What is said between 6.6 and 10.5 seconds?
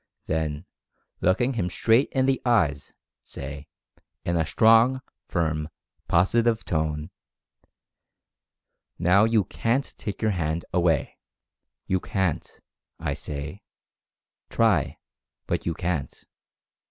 tone: "Now you CAN'T take your